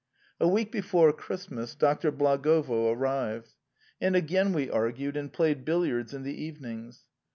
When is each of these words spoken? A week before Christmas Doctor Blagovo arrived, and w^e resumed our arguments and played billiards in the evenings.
A 0.39 0.47
week 0.47 0.71
before 0.71 1.13
Christmas 1.13 1.75
Doctor 1.75 2.11
Blagovo 2.11 2.91
arrived, 2.91 3.53
and 4.01 4.15
w^e 4.15 4.21
resumed 4.23 4.71
our 4.71 4.85
arguments 4.85 5.15
and 5.19 5.31
played 5.31 5.63
billiards 5.63 6.11
in 6.11 6.23
the 6.23 6.43
evenings. 6.43 7.05